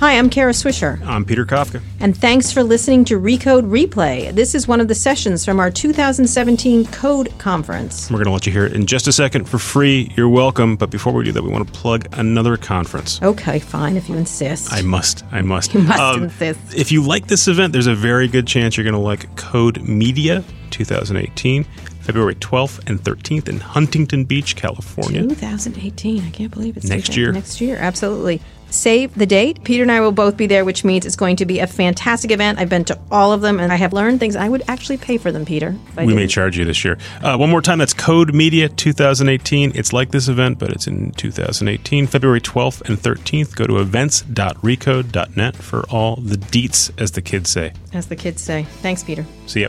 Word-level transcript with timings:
Hi, 0.00 0.16
I'm 0.16 0.30
Kara 0.30 0.52
Swisher. 0.52 1.04
I'm 1.04 1.24
Peter 1.24 1.44
Kafka. 1.44 1.82
And 1.98 2.16
thanks 2.16 2.52
for 2.52 2.62
listening 2.62 3.04
to 3.06 3.18
Recode 3.18 3.68
Replay. 3.68 4.32
This 4.32 4.54
is 4.54 4.68
one 4.68 4.80
of 4.80 4.86
the 4.86 4.94
sessions 4.94 5.44
from 5.44 5.58
our 5.58 5.72
2017 5.72 6.86
Code 6.86 7.36
Conference. 7.38 8.08
We're 8.08 8.18
going 8.18 8.26
to 8.26 8.30
let 8.30 8.46
you 8.46 8.52
hear 8.52 8.64
it 8.64 8.74
in 8.74 8.86
just 8.86 9.08
a 9.08 9.12
second 9.12 9.48
for 9.48 9.58
free. 9.58 10.12
You're 10.16 10.28
welcome. 10.28 10.76
But 10.76 10.90
before 10.90 11.12
we 11.12 11.24
do 11.24 11.32
that, 11.32 11.42
we 11.42 11.50
want 11.50 11.66
to 11.66 11.72
plug 11.72 12.06
another 12.16 12.56
conference. 12.56 13.20
Okay, 13.20 13.58
fine, 13.58 13.96
if 13.96 14.08
you 14.08 14.14
insist. 14.14 14.72
I 14.72 14.82
must. 14.82 15.24
I 15.32 15.42
must. 15.42 15.74
You 15.74 15.80
must 15.80 15.98
um, 15.98 16.22
insist. 16.22 16.76
If 16.76 16.92
you 16.92 17.02
like 17.02 17.26
this 17.26 17.48
event, 17.48 17.72
there's 17.72 17.88
a 17.88 17.94
very 17.96 18.28
good 18.28 18.46
chance 18.46 18.76
you're 18.76 18.84
going 18.84 18.94
to 18.94 19.00
like 19.00 19.34
Code 19.34 19.82
Media 19.82 20.44
2018. 20.70 21.66
February 22.08 22.36
12th 22.36 22.88
and 22.88 22.98
13th 23.04 23.50
in 23.50 23.60
Huntington 23.60 24.24
Beach, 24.24 24.56
California. 24.56 25.20
2018. 25.20 26.24
I 26.24 26.30
can't 26.30 26.50
believe 26.50 26.78
it's 26.78 26.88
next 26.88 27.14
year. 27.18 27.32
Next 27.32 27.60
year, 27.60 27.76
absolutely 27.76 28.40
save 28.70 29.14
the 29.14 29.26
date. 29.26 29.62
Peter 29.62 29.82
and 29.82 29.92
I 29.92 30.00
will 30.00 30.12
both 30.12 30.38
be 30.38 30.46
there, 30.46 30.64
which 30.64 30.84
means 30.84 31.04
it's 31.04 31.16
going 31.16 31.36
to 31.36 31.44
be 31.44 31.58
a 31.58 31.66
fantastic 31.66 32.30
event. 32.30 32.58
I've 32.58 32.70
been 32.70 32.86
to 32.86 32.98
all 33.10 33.34
of 33.34 33.42
them 33.42 33.60
and 33.60 33.70
I 33.70 33.76
have 33.76 33.92
learned 33.92 34.20
things 34.20 34.36
I 34.36 34.48
would 34.48 34.62
actually 34.68 34.96
pay 34.96 35.18
for 35.18 35.30
them, 35.30 35.44
Peter. 35.44 35.76
We 35.98 36.06
didn't. 36.06 36.16
may 36.16 36.26
charge 36.26 36.56
you 36.56 36.64
this 36.64 36.82
year. 36.82 36.96
Uh, 37.22 37.36
one 37.36 37.50
more 37.50 37.60
time, 37.60 37.78
that's 37.78 37.92
Code 37.92 38.34
Media 38.34 38.70
2018. 38.70 39.72
It's 39.74 39.92
like 39.92 40.10
this 40.10 40.28
event, 40.28 40.58
but 40.58 40.70
it's 40.70 40.86
in 40.86 41.12
2018, 41.12 42.06
February 42.06 42.40
12th 42.40 42.88
and 42.88 42.96
13th. 42.98 43.54
Go 43.54 43.66
to 43.66 43.78
events.recode.net 43.80 45.56
for 45.56 45.82
all 45.90 46.16
the 46.16 46.36
deets, 46.36 46.90
as 46.98 47.12
the 47.12 47.20
kids 47.20 47.50
say. 47.50 47.74
As 47.92 48.06
the 48.06 48.16
kids 48.16 48.40
say. 48.40 48.62
Thanks, 48.80 49.04
Peter. 49.04 49.26
See 49.46 49.60
ya. 49.60 49.68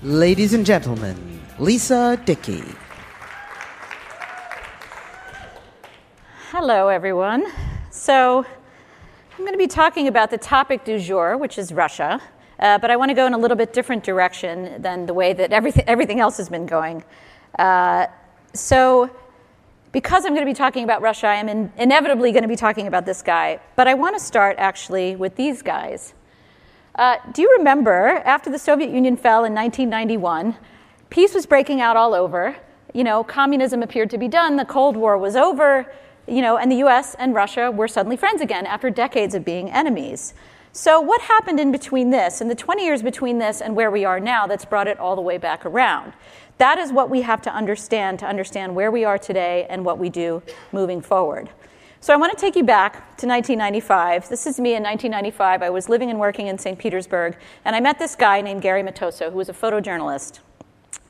Ladies 0.00 0.54
and 0.54 0.64
gentlemen, 0.64 1.42
Lisa 1.58 2.16
Dickey. 2.24 2.62
Hello, 6.52 6.86
everyone. 6.86 7.44
So, 7.90 8.46
I'm 9.32 9.38
going 9.38 9.54
to 9.54 9.58
be 9.58 9.66
talking 9.66 10.06
about 10.06 10.30
the 10.30 10.38
topic 10.38 10.84
du 10.84 11.00
jour, 11.00 11.36
which 11.36 11.58
is 11.58 11.72
Russia, 11.72 12.22
uh, 12.60 12.78
but 12.78 12.92
I 12.92 12.96
want 12.96 13.08
to 13.08 13.14
go 13.14 13.26
in 13.26 13.34
a 13.34 13.38
little 13.38 13.56
bit 13.56 13.72
different 13.72 14.04
direction 14.04 14.80
than 14.80 15.06
the 15.06 15.14
way 15.14 15.32
that 15.32 15.52
everything, 15.52 15.82
everything 15.88 16.20
else 16.20 16.36
has 16.36 16.48
been 16.48 16.66
going. 16.66 17.02
Uh, 17.58 18.06
so, 18.54 19.10
because 19.90 20.24
I'm 20.24 20.30
going 20.30 20.46
to 20.46 20.50
be 20.50 20.54
talking 20.54 20.84
about 20.84 21.02
Russia, 21.02 21.26
I 21.26 21.34
am 21.34 21.48
in, 21.48 21.72
inevitably 21.76 22.30
going 22.30 22.42
to 22.42 22.48
be 22.48 22.54
talking 22.54 22.86
about 22.86 23.04
this 23.04 23.20
guy, 23.20 23.58
but 23.74 23.88
I 23.88 23.94
want 23.94 24.16
to 24.16 24.24
start 24.24 24.58
actually 24.60 25.16
with 25.16 25.34
these 25.34 25.60
guys. 25.60 26.14
Uh, 26.98 27.16
do 27.32 27.40
you 27.40 27.50
remember 27.56 28.20
after 28.26 28.50
the 28.50 28.58
Soviet 28.58 28.90
Union 28.90 29.16
fell 29.16 29.44
in 29.44 29.54
1991, 29.54 30.56
peace 31.08 31.32
was 31.32 31.46
breaking 31.46 31.80
out 31.80 31.96
all 31.96 32.12
over? 32.12 32.54
You 32.92 33.04
know, 33.04 33.24
communism 33.24 33.82
appeared 33.82 34.10
to 34.10 34.18
be 34.18 34.28
done, 34.28 34.56
the 34.56 34.66
Cold 34.66 34.96
War 34.96 35.16
was 35.16 35.36
over 35.36 35.90
you 36.28 36.42
know, 36.42 36.58
and 36.58 36.70
the 36.70 36.76
US 36.76 37.14
and 37.14 37.34
Russia 37.34 37.70
were 37.70 37.88
suddenly 37.88 38.16
friends 38.16 38.40
again 38.42 38.66
after 38.66 38.90
decades 38.90 39.34
of 39.34 39.44
being 39.44 39.70
enemies. 39.70 40.34
So, 40.72 41.00
what 41.00 41.22
happened 41.22 41.58
in 41.58 41.72
between 41.72 42.10
this, 42.10 42.40
and 42.40 42.50
the 42.50 42.54
20 42.54 42.84
years 42.84 43.02
between 43.02 43.38
this 43.38 43.60
and 43.60 43.74
where 43.74 43.90
we 43.90 44.04
are 44.04 44.20
now, 44.20 44.46
that's 44.46 44.66
brought 44.66 44.86
it 44.86 44.98
all 45.00 45.16
the 45.16 45.22
way 45.22 45.38
back 45.38 45.64
around? 45.64 46.12
That 46.58 46.78
is 46.78 46.92
what 46.92 47.08
we 47.08 47.22
have 47.22 47.40
to 47.42 47.52
understand 47.52 48.18
to 48.18 48.26
understand 48.26 48.74
where 48.74 48.90
we 48.90 49.04
are 49.04 49.18
today 49.18 49.66
and 49.70 49.84
what 49.84 49.98
we 49.98 50.10
do 50.10 50.42
moving 50.70 51.00
forward. 51.00 51.48
So, 52.00 52.14
I 52.14 52.16
want 52.16 52.32
to 52.32 52.40
take 52.40 52.54
you 52.54 52.62
back 52.62 52.92
to 52.92 53.26
1995. 53.26 54.28
This 54.28 54.46
is 54.46 54.60
me 54.60 54.76
in 54.76 54.84
1995. 54.84 55.62
I 55.62 55.70
was 55.70 55.88
living 55.88 56.10
and 56.10 56.20
working 56.20 56.46
in 56.46 56.56
St. 56.56 56.78
Petersburg, 56.78 57.36
and 57.64 57.74
I 57.74 57.80
met 57.80 57.98
this 57.98 58.14
guy 58.14 58.40
named 58.40 58.62
Gary 58.62 58.84
Matoso, 58.84 59.32
who 59.32 59.36
was 59.36 59.48
a 59.48 59.52
photojournalist. 59.52 60.38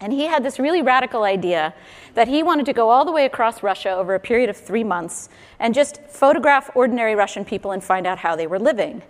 And 0.01 0.15
he 0.15 0.25
had 0.25 0.43
this 0.43 0.59
really 0.59 0.81
radical 0.81 1.25
idea 1.25 1.75
that 2.15 2.27
he 2.27 2.43
wanted 2.43 2.65
to 2.67 2.73
go 2.73 2.89
all 2.89 3.05
the 3.05 3.13
way 3.13 3.27
across 3.27 3.63
Russia 3.63 3.91
over 3.91 4.15
a 4.15 4.21
period 4.21 4.49
of 4.49 4.57
three 4.57 4.83
months 4.83 5.29
and 5.61 5.75
just 5.75 6.01
photograph 6.09 6.71
ordinary 6.75 7.15
Russian 7.15 7.45
people 7.45 7.73
and 7.73 7.85
find 7.85 8.07
out 8.07 8.19
how 8.19 8.35
they 8.35 8.47
were 8.47 8.59
living. 8.59 9.03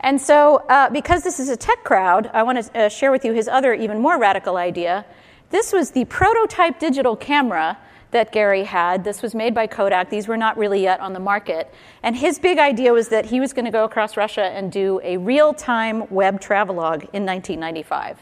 And 0.00 0.20
so, 0.20 0.56
uh, 0.68 0.90
because 0.90 1.22
this 1.22 1.40
is 1.40 1.48
a 1.48 1.56
tech 1.56 1.82
crowd, 1.82 2.28
I 2.34 2.42
want 2.42 2.62
to 2.62 2.78
uh, 2.78 2.88
share 2.90 3.10
with 3.10 3.24
you 3.24 3.32
his 3.32 3.48
other, 3.48 3.72
even 3.72 4.00
more 4.00 4.18
radical 4.18 4.58
idea. 4.58 5.06
This 5.48 5.72
was 5.72 5.92
the 5.92 6.04
prototype 6.04 6.78
digital 6.78 7.16
camera 7.16 7.78
that 8.12 8.30
Gary 8.30 8.64
had. 8.64 9.04
This 9.04 9.20
was 9.20 9.34
made 9.34 9.54
by 9.54 9.66
Kodak. 9.66 10.08
These 10.08 10.28
were 10.28 10.36
not 10.36 10.56
really 10.56 10.82
yet 10.82 11.00
on 11.00 11.12
the 11.12 11.20
market. 11.20 11.72
And 12.02 12.16
his 12.16 12.38
big 12.38 12.58
idea 12.58 12.92
was 12.92 13.08
that 13.08 13.26
he 13.26 13.40
was 13.40 13.52
going 13.52 13.64
to 13.64 13.70
go 13.70 13.84
across 13.84 14.16
Russia 14.16 14.44
and 14.44 14.70
do 14.70 15.00
a 15.02 15.16
real 15.16 15.52
time 15.52 16.04
web 16.10 16.40
travelogue 16.40 17.02
in 17.12 17.26
1995. 17.26 18.18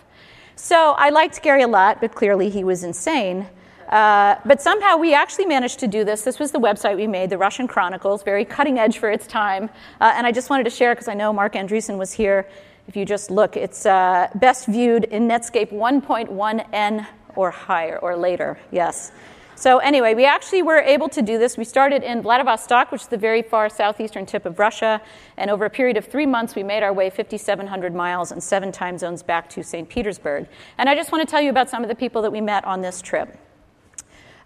So 0.56 0.92
I 0.96 1.10
liked 1.10 1.42
Gary 1.42 1.62
a 1.62 1.68
lot, 1.68 2.00
but 2.00 2.14
clearly 2.14 2.50
he 2.50 2.64
was 2.64 2.84
insane. 2.84 3.46
Uh, 3.88 4.36
but 4.44 4.62
somehow 4.62 4.96
we 4.96 5.14
actually 5.14 5.46
managed 5.46 5.80
to 5.80 5.88
do 5.88 6.04
this. 6.04 6.22
This 6.22 6.38
was 6.38 6.52
the 6.52 6.60
website 6.60 6.96
we 6.96 7.08
made, 7.08 7.28
the 7.28 7.38
Russian 7.38 7.66
Chronicles, 7.66 8.22
very 8.22 8.44
cutting 8.44 8.78
edge 8.78 8.98
for 8.98 9.10
its 9.10 9.26
time. 9.26 9.68
Uh, 10.00 10.12
and 10.14 10.26
I 10.26 10.32
just 10.32 10.48
wanted 10.48 10.64
to 10.64 10.70
share 10.70 10.94
because 10.94 11.08
I 11.08 11.14
know 11.14 11.32
Marc 11.32 11.54
Andreessen 11.54 11.98
was 11.98 12.12
here. 12.12 12.48
If 12.86 12.96
you 12.96 13.04
just 13.04 13.30
look, 13.30 13.56
it's 13.56 13.86
uh, 13.86 14.28
best 14.36 14.66
viewed 14.66 15.04
in 15.04 15.26
Netscape 15.26 15.72
1.1n 15.72 17.06
or 17.34 17.50
higher 17.50 17.98
or 17.98 18.16
later. 18.16 18.58
Yes. 18.70 19.10
So, 19.60 19.76
anyway, 19.76 20.14
we 20.14 20.24
actually 20.24 20.62
were 20.62 20.78
able 20.78 21.10
to 21.10 21.20
do 21.20 21.36
this. 21.36 21.58
We 21.58 21.64
started 21.64 22.02
in 22.02 22.22
Vladivostok, 22.22 22.90
which 22.90 23.02
is 23.02 23.08
the 23.08 23.18
very 23.18 23.42
far 23.42 23.68
southeastern 23.68 24.24
tip 24.24 24.46
of 24.46 24.58
Russia, 24.58 25.02
and 25.36 25.50
over 25.50 25.66
a 25.66 25.70
period 25.70 25.98
of 25.98 26.06
three 26.06 26.24
months, 26.24 26.54
we 26.54 26.62
made 26.62 26.82
our 26.82 26.94
way 26.94 27.10
5,700 27.10 27.94
miles 27.94 28.32
and 28.32 28.42
seven 28.42 28.72
time 28.72 28.96
zones 28.96 29.22
back 29.22 29.50
to 29.50 29.62
St. 29.62 29.86
Petersburg. 29.86 30.48
And 30.78 30.88
I 30.88 30.94
just 30.94 31.12
want 31.12 31.28
to 31.28 31.30
tell 31.30 31.42
you 31.42 31.50
about 31.50 31.68
some 31.68 31.82
of 31.82 31.90
the 31.90 31.94
people 31.94 32.22
that 32.22 32.30
we 32.30 32.40
met 32.40 32.64
on 32.64 32.80
this 32.80 33.02
trip. 33.02 33.38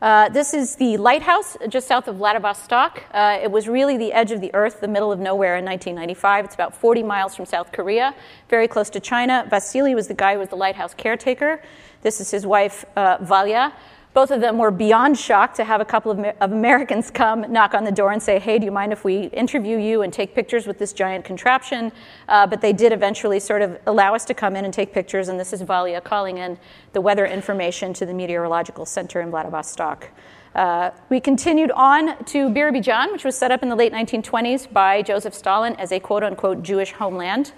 Uh, 0.03 0.29
this 0.31 0.53
is 0.53 0.75
the 0.75 0.97
lighthouse 0.97 1.57
just 1.69 1.87
south 1.87 2.09
of 2.09 2.17
Vladivostok. 2.17 3.05
Uh, 3.13 3.39
it 3.41 3.53
was 3.53 3.69
really 3.69 3.97
the 3.97 4.13
edge 4.13 4.33
of 4.33 4.41
the 4.41 4.53
earth, 4.53 4.81
the 4.81 4.89
middle 4.89 5.13
of 5.13 5.21
nowhere 5.21 5.57
in 5.57 5.65
1995. 5.65 6.47
It's 6.47 6.55
about 6.57 6.75
40 6.75 7.05
miles 7.05 7.37
from 7.37 7.47
South 7.47 7.71
Korea, 7.71 8.17
very 8.51 8.67
close 8.67 8.91
to 8.91 8.99
China. 8.99 9.47
Vasily 9.49 9.95
was 9.95 10.09
the 10.09 10.15
guy 10.15 10.33
who 10.33 10.41
was 10.41 10.49
the 10.49 10.57
lighthouse 10.57 10.93
caretaker. 10.93 11.63
This 12.03 12.21
is 12.21 12.33
his 12.33 12.45
wife, 12.45 12.85
uh, 12.97 13.19
Valya. 13.19 13.73
Both 14.15 14.31
of 14.31 14.41
them 14.41 14.59
were 14.59 14.71
beyond 14.71 15.19
shocked 15.19 15.57
to 15.57 15.65
have 15.65 15.81
a 15.81 15.85
couple 15.85 16.13
of, 16.13 16.21
of, 16.41 16.53
Americans 16.53 17.11
come 17.23 17.53
knock 17.53 17.75
on 17.75 17.85
the 17.85 17.93
door 17.93 18.13
and 18.13 18.23
say, 18.23 18.39
Hey, 18.39 18.59
do 18.59 18.65
you 18.65 18.71
mind 18.71 18.93
if 18.93 19.05
we 19.05 19.25
interview 19.27 19.77
you 19.77 20.03
and 20.03 20.13
take 20.13 20.35
pictures 20.35 20.67
with 20.67 20.79
this 20.79 20.93
giant 20.93 21.25
contraption? 21.25 21.91
Uh, 22.29 22.47
but 22.47 22.61
they 22.61 22.73
did 22.73 22.93
eventually 22.93 23.41
sort 23.41 23.61
of 23.61 23.77
allow 23.87 24.15
us 24.15 24.25
to 24.27 24.35
come 24.35 24.55
in 24.55 24.65
and 24.65 24.73
take 24.73 24.93
pictures. 24.93 25.29
And 25.29 25.39
this 25.39 25.53
is 25.53 25.63
Valia 25.63 26.03
calling 26.03 26.39
in 26.39 26.59
the 26.93 27.01
weather 27.01 27.27
information 27.27 27.93
to 27.95 28.07
the 28.07 28.15
Meteorological 28.15 28.87
Center 28.87 29.21
in 29.21 29.31
Vladivostok. 29.31 30.09
Uh, 30.55 30.93
we 31.09 31.19
continued 31.19 31.73
on 31.73 32.17
to 32.27 32.49
Birobidzhan, 32.49 33.11
which 33.11 33.25
was 33.25 33.37
set 33.37 33.51
up 33.51 33.65
in 33.65 33.69
the 33.69 33.75
late 33.75 33.93
1920s 33.93 34.73
by 34.73 35.03
Joseph 35.03 35.35
Stalin 35.35 35.75
as 35.77 35.91
a 35.91 35.99
quote 35.99 36.23
unquote 36.23 36.63
Jewish 36.63 36.93
homeland. 36.93 37.53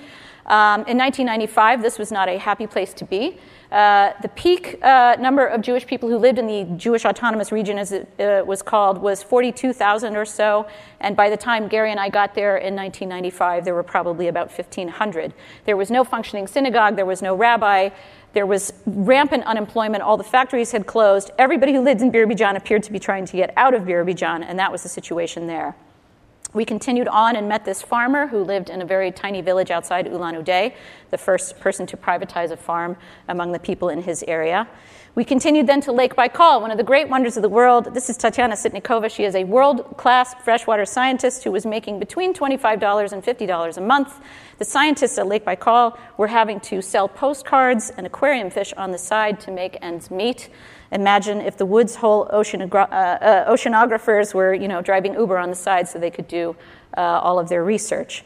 Um, 0.47 0.87
in 0.87 0.97
1995, 0.97 1.83
this 1.83 1.99
was 1.99 2.11
not 2.11 2.31
a 2.31 2.39
happy 2.39 2.67
place 2.67 2.95
to 2.95 3.05
be. 3.05 3.39
Uh, 3.71 4.13
the 4.23 4.29
peak 4.29 4.79
uh, 4.83 5.17
number 5.19 5.47
of 5.47 5.61
Jewish 5.61 5.87
people 5.87 6.09
who 6.09 6.19
lived 6.19 6.39
in 6.39 6.47
the 6.47 6.65
Jewish 6.77 7.05
Autonomous 7.05 7.51
Region, 7.51 7.79
as 7.79 7.93
it 7.93 8.09
uh, 8.21 8.45
was 8.47 8.63
called, 8.63 8.99
was 8.99 9.23
42,000 9.23 10.17
or 10.17 10.25
so. 10.25 10.67
And 11.01 11.17
by 11.17 11.29
the 11.29 11.37
time 11.37 11.67
Gary 11.69 11.91
and 11.91 11.99
I 11.99 12.09
got 12.09 12.35
there 12.35 12.57
in 12.57 12.77
1995, 12.77 13.65
there 13.65 13.75
were 13.75 13.83
probably 13.83 14.29
about 14.29 14.57
1,500. 14.57 15.35
There 15.65 15.77
was 15.77 15.91
no 15.91 16.05
functioning 16.05 16.47
synagogue, 16.47 16.97
there 16.97 17.07
was 17.07 17.23
no 17.23 17.35
rabbi, 17.35 17.91
there 18.35 18.47
was 18.47 18.73
rampant 18.87 19.45
unemployment, 19.45 20.03
all 20.03 20.17
the 20.17 20.25
factories 20.25 20.73
had 20.73 20.87
closed. 20.87 21.31
Everybody 21.39 21.73
who 21.73 21.81
lived 21.81 22.03
in 22.03 22.13
Birobidzhan 22.13 22.57
appeared 22.57 22.83
to 22.85 22.93
be 22.93 22.99
trying 22.99 23.25
to 23.27 23.37
get 23.37 23.53
out 23.57 23.75
of 23.75 23.83
Birobidzhan, 23.83 24.45
and 24.47 24.59
that 24.59 24.71
was 24.71 24.83
the 24.83 24.89
situation 24.89 25.47
there. 25.47 25.75
We 26.57 26.65
continued 26.65 27.07
on 27.09 27.37
and 27.37 27.51
met 27.51 27.67
this 27.67 27.83
farmer 27.83 28.29
who 28.29 28.43
lived 28.43 28.71
in 28.71 28.81
a 28.81 28.87
very 28.87 29.13
tiny 29.13 29.43
village 29.43 29.71
outside 29.71 30.07
Ulan 30.07 30.37
Ude, 30.37 30.73
the 31.11 31.19
first 31.19 31.61
person 31.61 31.87
to 31.89 31.99
privatize 31.99 32.51
a 32.51 32.57
farm 32.57 32.97
among 33.29 33.53
the 33.53 33.59
people 33.59 33.91
in 33.91 34.01
his 34.01 34.25
area. 34.27 34.67
We 35.15 35.23
continued 35.23 35.67
then 35.67 35.83
to 35.83 35.93
Lake 35.93 36.17
Baikal, 36.17 36.63
one 36.63 36.71
of 36.71 36.79
the 36.79 36.83
great 36.83 37.11
wonders 37.11 37.37
of 37.37 37.43
the 37.43 37.51
world. 37.51 37.93
This 37.93 38.09
is 38.09 38.17
Tatiana 38.17 38.55
Sitnikova. 38.55 39.11
She 39.11 39.25
is 39.25 39.35
a 39.35 39.45
world 39.45 39.99
class 39.99 40.35
freshwater 40.45 40.87
scientist 40.87 41.45
who 41.45 41.53
was 41.53 41.67
making 41.67 41.99
between 41.99 42.33
$25 42.33 43.13
and 43.13 43.23
$50 43.23 43.77
a 43.77 43.81
month. 43.83 44.19
The 44.57 44.65
scientists 44.65 45.19
at 45.19 45.27
Lake 45.27 45.45
Baikal 45.45 45.99
were 46.17 46.29
having 46.29 46.61
to 46.61 46.81
sell 46.81 47.07
postcards 47.07 47.91
and 47.91 48.07
aquarium 48.07 48.49
fish 48.49 48.73
on 48.79 48.93
the 48.93 48.99
side 48.99 49.41
to 49.41 49.51
make 49.51 49.77
ends 49.83 50.11
meet. 50.11 50.49
Imagine 50.93 51.41
if 51.41 51.57
the 51.57 51.67
Woods 51.67 51.97
Hole 51.97 52.29
oceanogra- 52.33 52.91
uh, 52.91 52.95
uh, 52.95 53.53
oceanographers 53.53 54.35
were, 54.35 54.55
you 54.55 54.69
know, 54.69 54.81
driving 54.81 55.15
Uber 55.15 55.39
on 55.39 55.51
the 55.51 55.57
side 55.57 55.89
so 55.89 55.99
they 55.99 56.11
could 56.11 56.29
do 56.29 56.55
uh, 56.97 57.01
all 57.01 57.39
of 57.39 57.49
their 57.49 57.65
research. 57.65 58.25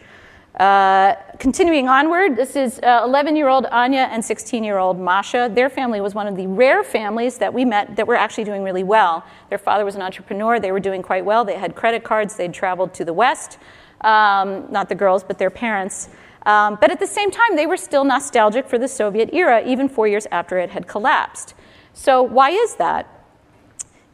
Uh, 0.58 1.14
continuing 1.38 1.88
onward, 1.88 2.36
this 2.36 2.56
is 2.56 2.80
11 2.80 3.36
year 3.36 3.48
old 3.48 3.66
Anya 3.66 4.08
and 4.10 4.22
16 4.22 4.64
year 4.64 4.78
old 4.78 4.98
Masha. 4.98 5.50
Their 5.52 5.70
family 5.70 6.00
was 6.00 6.14
one 6.14 6.26
of 6.26 6.36
the 6.36 6.46
rare 6.48 6.82
families 6.82 7.38
that 7.38 7.54
we 7.54 7.64
met 7.64 7.96
that 7.96 8.06
were 8.06 8.16
actually 8.16 8.44
doing 8.44 8.62
really 8.62 8.82
well. 8.82 9.24
Their 9.48 9.58
father 9.58 9.84
was 9.84 9.94
an 9.94 10.02
entrepreneur, 10.02 10.58
they 10.60 10.72
were 10.72 10.80
doing 10.80 11.02
quite 11.02 11.24
well. 11.24 11.44
They 11.44 11.54
had 11.54 11.74
credit 11.74 12.04
cards, 12.04 12.36
they'd 12.36 12.52
traveled 12.52 12.92
to 12.94 13.04
the 13.04 13.12
West, 13.12 13.58
um, 14.00 14.66
not 14.70 14.88
the 14.88 14.94
girls, 14.94 15.22
but 15.22 15.38
their 15.38 15.50
parents. 15.50 16.08
Um, 16.46 16.78
but 16.80 16.90
at 16.90 16.98
the 16.98 17.06
same 17.06 17.30
time, 17.30 17.54
they 17.54 17.66
were 17.66 17.76
still 17.76 18.04
nostalgic 18.04 18.66
for 18.68 18.78
the 18.78 18.88
Soviet 18.88 19.30
era, 19.32 19.62
even 19.64 19.88
four 19.88 20.08
years 20.08 20.26
after 20.32 20.58
it 20.58 20.70
had 20.70 20.88
collapsed. 20.88 21.54
So, 22.00 22.22
why 22.22 22.48
is 22.48 22.76
that? 22.76 23.06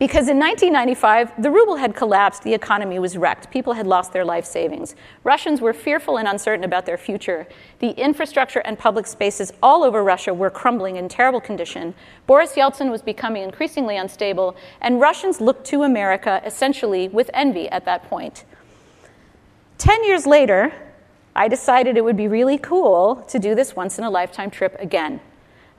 Because 0.00 0.28
in 0.28 0.40
1995, 0.40 1.40
the 1.40 1.52
ruble 1.52 1.76
had 1.76 1.94
collapsed, 1.94 2.42
the 2.42 2.52
economy 2.52 2.98
was 2.98 3.16
wrecked, 3.16 3.48
people 3.52 3.74
had 3.74 3.86
lost 3.86 4.12
their 4.12 4.24
life 4.24 4.44
savings. 4.44 4.96
Russians 5.22 5.60
were 5.60 5.72
fearful 5.72 6.16
and 6.16 6.26
uncertain 6.26 6.64
about 6.64 6.84
their 6.84 6.98
future. 6.98 7.46
The 7.78 7.90
infrastructure 7.90 8.58
and 8.58 8.76
public 8.76 9.06
spaces 9.06 9.52
all 9.62 9.84
over 9.84 10.02
Russia 10.02 10.34
were 10.34 10.50
crumbling 10.50 10.96
in 10.96 11.08
terrible 11.08 11.40
condition. 11.40 11.94
Boris 12.26 12.54
Yeltsin 12.54 12.90
was 12.90 13.02
becoming 13.02 13.44
increasingly 13.44 13.96
unstable, 13.96 14.56
and 14.80 15.00
Russians 15.00 15.40
looked 15.40 15.64
to 15.68 15.84
America 15.84 16.42
essentially 16.44 17.06
with 17.06 17.30
envy 17.32 17.68
at 17.68 17.84
that 17.84 18.02
point. 18.02 18.44
Ten 19.78 20.02
years 20.02 20.26
later, 20.26 20.72
I 21.36 21.46
decided 21.46 21.96
it 21.96 22.02
would 22.02 22.16
be 22.16 22.26
really 22.26 22.58
cool 22.58 23.22
to 23.28 23.38
do 23.38 23.54
this 23.54 23.76
once 23.76 23.96
in 23.96 24.02
a 24.02 24.10
lifetime 24.10 24.50
trip 24.50 24.74
again. 24.80 25.20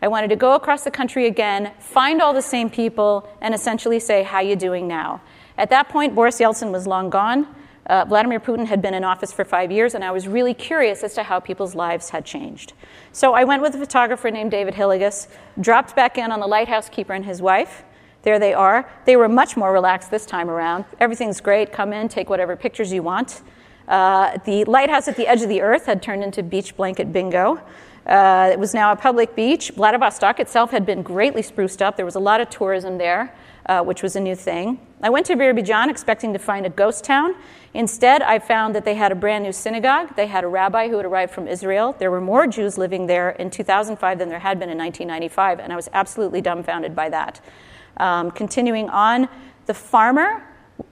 I 0.01 0.07
wanted 0.07 0.29
to 0.29 0.35
go 0.35 0.53
across 0.53 0.83
the 0.83 0.91
country 0.91 1.25
again, 1.25 1.71
find 1.79 2.21
all 2.21 2.33
the 2.33 2.41
same 2.41 2.69
people, 2.69 3.27
and 3.41 3.55
essentially 3.55 3.99
say, 3.99 4.23
How 4.23 4.39
you 4.39 4.55
doing 4.55 4.87
now? 4.87 5.21
At 5.57 5.69
that 5.71 5.89
point, 5.89 6.13
Boris 6.13 6.39
Yeltsin 6.39 6.71
was 6.71 6.85
long 6.85 7.09
gone. 7.09 7.47
Uh, 7.87 8.03
Vladimir 8.05 8.39
Putin 8.39 8.65
had 8.65 8.81
been 8.81 8.93
in 8.93 9.03
office 9.03 9.31
for 9.31 9.45
five 9.45 9.71
years, 9.71 9.95
and 9.95 10.03
I 10.03 10.11
was 10.11 10.27
really 10.27 10.53
curious 10.53 11.03
as 11.03 11.13
to 11.15 11.23
how 11.23 11.39
people's 11.39 11.73
lives 11.73 12.09
had 12.09 12.25
changed. 12.25 12.73
So 13.13 13.33
I 13.33 13.45
went 13.45 13.61
with 13.61 13.73
a 13.75 13.77
photographer 13.77 14.29
named 14.29 14.51
David 14.51 14.73
Hillegas, 14.73 15.29
dropped 15.61 15.95
back 15.95 16.17
in 16.17 16.31
on 16.31 16.41
the 16.41 16.47
lighthouse 16.47 16.89
keeper 16.89 17.13
and 17.13 17.25
his 17.25 17.41
wife. 17.41 17.83
There 18.23 18.39
they 18.39 18.53
are. 18.53 18.89
They 19.05 19.15
were 19.15 19.29
much 19.29 19.55
more 19.55 19.71
relaxed 19.71 20.11
this 20.11 20.25
time 20.25 20.49
around. 20.49 20.83
Everything's 20.99 21.39
great. 21.39 21.71
Come 21.71 21.93
in, 21.93 22.09
take 22.09 22.29
whatever 22.29 22.57
pictures 22.57 22.91
you 22.91 23.01
want. 23.01 23.41
Uh, 23.87 24.37
the 24.45 24.65
lighthouse 24.65 25.07
at 25.07 25.15
the 25.15 25.27
edge 25.27 25.41
of 25.41 25.49
the 25.49 25.61
earth 25.61 25.85
had 25.85 26.01
turned 26.03 26.23
into 26.23 26.43
beach 26.43 26.75
blanket 26.75 27.11
bingo. 27.13 27.61
Uh, 28.07 28.49
it 28.51 28.57
was 28.57 28.73
now 28.73 28.91
a 28.91 28.95
public 28.95 29.35
beach. 29.35 29.71
Vladivostok 29.75 30.39
itself 30.39 30.71
had 30.71 30.85
been 30.85 31.01
greatly 31.01 31.41
spruced 31.41 31.81
up. 31.81 31.97
There 31.97 32.05
was 32.05 32.15
a 32.15 32.21
lot 32.21 32.39
of 32.39 32.49
tourism 32.49 32.97
there, 32.97 33.35
uh, 33.65 33.83
which 33.83 34.01
was 34.01 34.15
a 34.15 34.19
new 34.19 34.35
thing. 34.35 34.79
I 35.03 35.09
went 35.09 35.25
to 35.25 35.35
Birobidzhan 35.35 35.89
expecting 35.89 36.31
to 36.31 36.39
find 36.39 36.65
a 36.65 36.69
ghost 36.69 37.03
town. 37.03 37.35
Instead, 37.73 38.21
I 38.21 38.39
found 38.39 38.73
that 38.75 38.85
they 38.85 38.95
had 38.95 39.11
a 39.11 39.15
brand 39.15 39.43
new 39.43 39.51
synagogue. 39.51 40.15
They 40.15 40.27
had 40.27 40.45
a 40.45 40.47
rabbi 40.47 40.87
who 40.87 40.95
had 40.97 41.05
arrived 41.05 41.33
from 41.33 41.47
Israel. 41.49 41.95
There 41.99 42.09
were 42.09 42.21
more 42.21 42.47
Jews 42.47 42.77
living 42.77 43.07
there 43.07 43.31
in 43.31 43.49
2005 43.49 44.19
than 44.19 44.29
there 44.29 44.39
had 44.39 44.57
been 44.57 44.69
in 44.69 44.77
1995, 44.77 45.59
and 45.59 45.73
I 45.73 45.75
was 45.75 45.89
absolutely 45.91 46.39
dumbfounded 46.39 46.95
by 46.95 47.09
that. 47.09 47.41
Um, 47.97 48.31
continuing 48.31 48.89
on, 48.89 49.27
the 49.65 49.73
farmer 49.73 50.43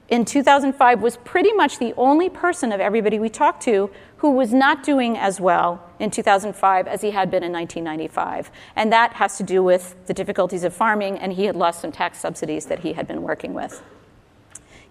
in 0.07 0.25
2005 0.25 1.01
was 1.01 1.17
pretty 1.17 1.51
much 1.53 1.79
the 1.79 1.93
only 1.97 2.29
person 2.29 2.71
of 2.71 2.79
everybody 2.79 3.17
we 3.17 3.29
talked 3.29 3.63
to 3.63 3.89
who 4.17 4.31
was 4.31 4.53
not 4.53 4.83
doing 4.83 5.17
as 5.17 5.39
well 5.39 5.83
in 5.99 6.11
2005 6.11 6.87
as 6.87 7.01
he 7.01 7.11
had 7.11 7.31
been 7.31 7.43
in 7.43 7.51
1995. 7.51 8.51
And 8.75 8.91
that 8.91 9.13
has 9.13 9.37
to 9.37 9.43
do 9.43 9.63
with 9.63 9.95
the 10.05 10.13
difficulties 10.13 10.63
of 10.63 10.73
farming, 10.73 11.17
and 11.17 11.33
he 11.33 11.45
had 11.45 11.55
lost 11.55 11.81
some 11.81 11.91
tax 11.91 12.19
subsidies 12.19 12.65
that 12.67 12.79
he 12.79 12.93
had 12.93 13.07
been 13.07 13.23
working 13.23 13.53
with. 13.53 13.81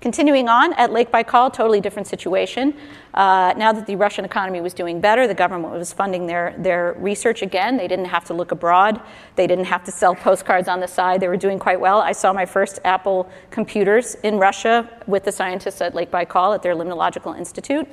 Continuing 0.00 0.49
on, 0.49 0.73
at 0.75 0.93
Lake 0.93 1.11
Baikal, 1.11 1.52
totally 1.52 1.81
different 1.81 2.06
situation. 2.06 2.75
Uh, 3.14 3.55
now 3.56 3.73
that 3.73 3.87
the 3.87 3.96
Russian 3.96 4.25
economy 4.25 4.61
was 4.61 4.75
doing 4.75 5.00
better, 5.00 5.26
the 5.26 5.35
government 5.35 5.73
was 5.73 5.93
funding 5.93 6.26
their, 6.26 6.55
their 6.58 6.94
research 6.99 7.43
again. 7.43 7.76
They 7.76 7.88
didn't 7.88 8.06
have 8.06 8.25
to 8.26 8.35
look 8.35 8.52
abroad, 8.52 9.00
they 9.37 9.46
didn't 9.46 9.64
have 9.64 9.85
to 9.85 9.91
sell 9.91 10.14
postcards 10.14 10.69
on 10.69 10.81
the 10.81 10.88
side. 10.88 11.20
They 11.20 11.29
were 11.29 11.37
doing 11.37 11.58
quite 11.58 11.81
well. 11.81 12.00
I 12.00 12.12
saw 12.12 12.32
my 12.32 12.44
first 12.44 12.81
Apple 12.85 13.31
computers 13.50 14.14
in 14.17 14.38
Russia 14.38 14.88
with 15.06 15.25
the 15.25 15.32
scientists 15.32 15.81
at 15.81 15.94
Lake 15.94 16.11
Baikal 16.11 16.55
at 16.55 16.62
their 16.62 16.75
Limnological 16.75 17.37
Institute. 17.37 17.88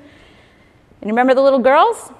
And 1.01 1.09
remember 1.09 1.33
the 1.33 1.41
little 1.41 1.59
girls? 1.59 2.11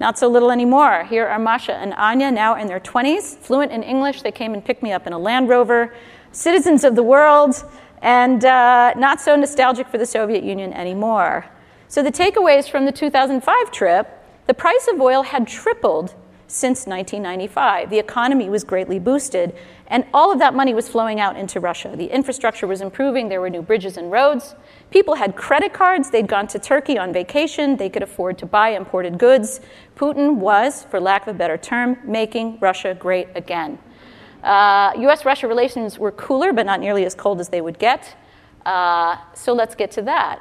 Not 0.00 0.18
so 0.18 0.26
little 0.26 0.50
anymore. 0.50 1.04
Here 1.04 1.26
are 1.26 1.38
Masha 1.38 1.74
and 1.74 1.94
Anya, 1.94 2.30
now 2.30 2.56
in 2.56 2.66
their 2.66 2.80
20s, 2.80 3.36
fluent 3.36 3.70
in 3.70 3.82
English. 3.82 4.22
They 4.22 4.32
came 4.32 4.54
and 4.54 4.64
picked 4.64 4.82
me 4.82 4.90
up 4.90 5.06
in 5.06 5.12
a 5.12 5.18
Land 5.18 5.48
Rover, 5.48 5.94
citizens 6.32 6.82
of 6.82 6.96
the 6.96 7.02
world 7.02 7.62
and 8.02 8.44
uh, 8.44 8.92
not 8.96 9.20
so 9.20 9.34
nostalgic 9.34 9.88
for 9.88 9.96
the 9.96 10.06
Soviet 10.06 10.44
Union 10.44 10.72
anymore. 10.74 11.46
So, 11.88 12.02
the 12.02 12.12
takeaways 12.12 12.68
from 12.68 12.84
the 12.84 12.92
2005 12.92 13.70
trip 13.70 14.18
the 14.46 14.54
price 14.54 14.88
of 14.92 15.00
oil 15.00 15.22
had 15.22 15.46
tripled 15.46 16.14
since 16.48 16.86
1995. 16.86 17.88
The 17.88 17.98
economy 17.98 18.50
was 18.50 18.64
greatly 18.64 18.98
boosted, 18.98 19.54
and 19.86 20.04
all 20.12 20.32
of 20.32 20.38
that 20.40 20.52
money 20.52 20.74
was 20.74 20.88
flowing 20.88 21.20
out 21.20 21.36
into 21.36 21.60
Russia. 21.60 21.94
The 21.96 22.06
infrastructure 22.06 22.66
was 22.66 22.80
improving, 22.80 23.28
there 23.28 23.40
were 23.40 23.48
new 23.48 23.62
bridges 23.62 23.96
and 23.96 24.10
roads. 24.10 24.54
People 24.90 25.14
had 25.14 25.36
credit 25.36 25.72
cards, 25.72 26.10
they'd 26.10 26.26
gone 26.26 26.48
to 26.48 26.58
Turkey 26.58 26.98
on 26.98 27.12
vacation, 27.12 27.76
they 27.76 27.88
could 27.88 28.02
afford 28.02 28.36
to 28.38 28.46
buy 28.46 28.70
imported 28.70 29.16
goods. 29.16 29.60
Putin 29.96 30.36
was, 30.36 30.82
for 30.84 31.00
lack 31.00 31.22
of 31.22 31.34
a 31.34 31.38
better 31.38 31.56
term, 31.56 31.96
making 32.04 32.58
Russia 32.60 32.94
great 32.94 33.28
again. 33.34 33.78
Uh, 34.42 34.92
US 34.96 35.24
Russia 35.24 35.46
relations 35.46 35.98
were 35.98 36.12
cooler, 36.12 36.52
but 36.52 36.66
not 36.66 36.80
nearly 36.80 37.04
as 37.04 37.14
cold 37.14 37.40
as 37.40 37.48
they 37.48 37.60
would 37.60 37.78
get. 37.78 38.16
Uh, 38.66 39.16
so 39.34 39.52
let's 39.52 39.74
get 39.74 39.90
to 39.92 40.02
that. 40.02 40.40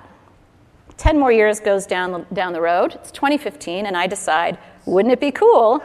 10 0.98 1.18
more 1.18 1.31
years 1.31 1.59
goes 1.59 1.86
down 1.86 2.25
down 2.33 2.53
the 2.53 2.62
road. 2.62 2.94
It's 2.95 3.12
2015, 3.12 3.86
and 3.86 3.98
I 3.98 4.07
decide, 4.07 4.57
wouldn't 4.86 5.12
it 5.12 5.19
be 5.19 5.31
cool 5.31 5.83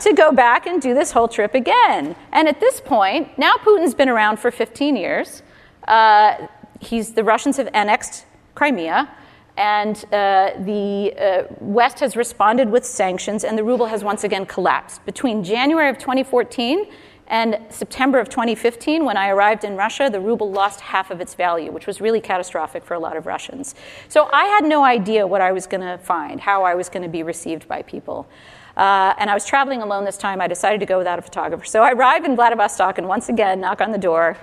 to 0.00 0.12
go 0.12 0.32
back 0.32 0.66
and 0.66 0.82
do 0.82 0.92
this 0.92 1.12
whole 1.12 1.28
trip 1.28 1.54
again? 1.54 2.14
And 2.32 2.48
at 2.48 2.60
this 2.60 2.80
point, 2.80 3.38
now 3.38 3.54
Putin's 3.54 3.94
been 3.94 4.08
around 4.08 4.38
for 4.38 4.50
15 4.50 4.96
years. 4.96 5.42
Uh, 5.88 6.46
he's, 6.80 7.14
the 7.14 7.24
Russians 7.24 7.56
have 7.56 7.68
annexed 7.72 8.26
Crimea, 8.54 9.08
and 9.56 10.04
uh, 10.12 10.50
the 10.58 11.14
uh, 11.18 11.54
West 11.60 12.00
has 12.00 12.16
responded 12.16 12.68
with 12.68 12.84
sanctions, 12.84 13.44
and 13.44 13.56
the 13.56 13.64
ruble 13.64 13.86
has 13.86 14.02
once 14.02 14.24
again 14.24 14.46
collapsed. 14.46 15.04
Between 15.06 15.44
January 15.44 15.88
of 15.88 15.98
2014 15.98 16.86
and 17.26 17.58
September 17.70 18.18
of 18.18 18.28
2015, 18.28 19.04
when 19.04 19.16
I 19.16 19.30
arrived 19.30 19.64
in 19.64 19.76
Russia, 19.76 20.10
the 20.12 20.20
ruble 20.20 20.50
lost 20.50 20.80
half 20.80 21.10
of 21.10 21.20
its 21.20 21.34
value, 21.34 21.72
which 21.72 21.86
was 21.86 22.00
really 22.00 22.20
catastrophic 22.20 22.84
for 22.84 22.94
a 22.94 22.98
lot 22.98 23.16
of 23.16 23.26
Russians. 23.26 23.74
So 24.08 24.28
I 24.30 24.44
had 24.44 24.64
no 24.64 24.84
idea 24.84 25.26
what 25.26 25.40
I 25.40 25.52
was 25.52 25.66
going 25.66 25.80
to 25.80 25.96
find, 25.98 26.40
how 26.40 26.64
I 26.64 26.74
was 26.74 26.90
going 26.90 27.02
to 27.02 27.08
be 27.08 27.22
received 27.22 27.66
by 27.66 27.82
people. 27.82 28.28
Uh, 28.76 29.14
and 29.18 29.30
I 29.30 29.34
was 29.34 29.46
traveling 29.46 29.80
alone 29.80 30.04
this 30.04 30.18
time. 30.18 30.40
I 30.40 30.48
decided 30.48 30.80
to 30.80 30.86
go 30.86 30.98
without 30.98 31.18
a 31.18 31.22
photographer. 31.22 31.64
So 31.64 31.82
I 31.82 31.92
arrive 31.92 32.24
in 32.24 32.36
Vladivostok 32.36 32.98
and 32.98 33.08
once 33.08 33.28
again 33.28 33.60
knock 33.60 33.80
on 33.80 33.92
the 33.92 33.98
door. 33.98 34.36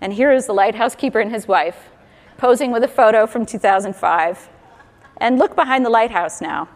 And 0.00 0.12
here 0.12 0.30
is 0.30 0.46
the 0.46 0.52
lighthouse 0.52 0.94
keeper 0.94 1.18
and 1.18 1.32
his 1.32 1.48
wife 1.48 1.90
posing 2.36 2.70
with 2.70 2.84
a 2.84 2.88
photo 2.88 3.26
from 3.26 3.46
2005. 3.46 4.48
And 5.16 5.38
look 5.38 5.56
behind 5.56 5.84
the 5.84 5.90
lighthouse 5.90 6.40
now. 6.40 6.68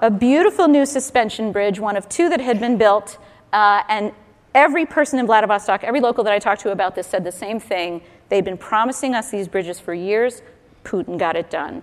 A 0.00 0.10
beautiful 0.10 0.68
new 0.68 0.84
suspension 0.84 1.52
bridge, 1.52 1.80
one 1.80 1.96
of 1.96 2.06
two 2.10 2.28
that 2.28 2.40
had 2.40 2.60
been 2.60 2.76
built. 2.76 3.16
Uh, 3.52 3.82
and 3.88 4.12
Every 4.56 4.86
person 4.86 5.18
in 5.18 5.26
Vladivostok, 5.26 5.84
every 5.84 6.00
local 6.00 6.24
that 6.24 6.32
I 6.32 6.38
talked 6.38 6.62
to 6.62 6.70
about 6.72 6.94
this 6.94 7.06
said 7.06 7.24
the 7.24 7.30
same 7.30 7.60
thing. 7.60 8.00
They'd 8.30 8.42
been 8.42 8.56
promising 8.56 9.14
us 9.14 9.30
these 9.30 9.48
bridges 9.48 9.78
for 9.78 9.92
years. 9.92 10.40
Putin 10.82 11.18
got 11.18 11.36
it 11.36 11.50
done. 11.50 11.82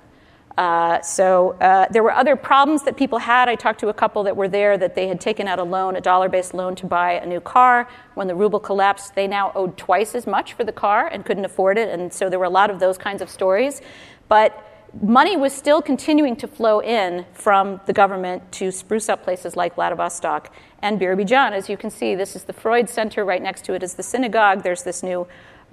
Uh, 0.58 1.00
so 1.04 1.52
uh, 1.62 1.86
there 1.92 2.02
were 2.02 2.12
other 2.12 2.36
problems 2.36 2.82
that 2.86 2.98
people 2.98 3.20
had. 3.20 3.48
I 3.48 3.54
talked 3.54 3.80
to 3.82 3.90
a 3.90 3.94
couple 3.94 4.24
that 4.24 4.36
were 4.36 4.48
there 4.48 4.76
that 4.76 4.96
they 4.96 5.08
had 5.08 5.22
taken 5.22 5.48
out 5.48 5.60
a 5.60 5.64
loan, 5.64 5.98
a 5.98 6.02
dollar 6.02 6.30
based 6.30 6.56
loan 6.56 6.74
to 6.78 6.88
buy 6.88 7.12
a 7.12 7.28
new 7.28 7.40
car. 7.40 7.88
When 8.16 8.26
the 8.26 8.34
ruble 8.34 8.60
collapsed, 8.60 9.14
they 9.14 9.28
now 9.28 9.52
owed 9.54 9.78
twice 9.78 10.16
as 10.16 10.26
much 10.26 10.54
for 10.54 10.64
the 10.64 10.72
car 10.72 11.06
and 11.06 11.24
couldn't 11.24 11.46
afford 11.46 11.78
it. 11.78 11.90
And 11.90 12.12
so 12.12 12.28
there 12.28 12.40
were 12.40 12.46
a 12.46 12.50
lot 12.50 12.72
of 12.72 12.80
those 12.80 12.98
kinds 12.98 13.22
of 13.22 13.30
stories. 13.30 13.84
But 14.30 14.66
money 15.00 15.38
was 15.38 15.54
still 15.54 15.84
continuing 15.84 16.36
to 16.38 16.48
flow 16.48 16.80
in 16.80 17.26
from 17.34 17.82
the 17.86 17.94
government 17.94 18.52
to 18.54 18.72
spruce 18.72 19.10
up 19.10 19.24
places 19.24 19.56
like 19.56 19.76
Vladivostok 19.76 20.52
and 20.84 21.00
Birobidzhan. 21.00 21.54
As 21.54 21.70
you 21.70 21.78
can 21.78 21.90
see, 21.90 22.14
this 22.14 22.36
is 22.36 22.44
the 22.44 22.54
Freud 22.54 22.90
Center. 22.90 23.26
Right 23.26 23.42
next 23.42 23.66
to 23.66 23.74
it 23.74 23.82
is 23.82 23.96
the 23.96 24.04
synagogue. 24.04 24.62
There's 24.62 24.84
this 24.84 25.02
new, 25.02 25.26